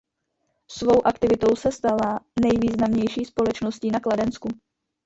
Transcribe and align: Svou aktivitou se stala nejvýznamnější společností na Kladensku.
Svou 0.71 1.07
aktivitou 1.07 1.55
se 1.55 1.71
stala 1.71 2.19
nejvýznamnější 2.43 3.25
společností 3.25 3.91
na 3.91 3.99
Kladensku. 3.99 4.49